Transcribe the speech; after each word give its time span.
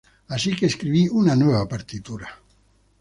Así 0.35 0.55
que 0.55 0.65
escribí 0.65 1.07
una 1.09 1.35
nueva 1.35 1.67
partitura. 1.69 2.27